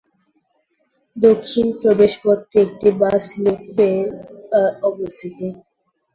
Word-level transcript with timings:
দক্ষিণ 1.15 1.67
প্রবেশ 1.81 2.13
পথটি 2.23 2.55
একটি 2.65 2.89
বাস 3.01 3.25
লুপে 3.43 3.89
অবস্থিত। 4.83 5.39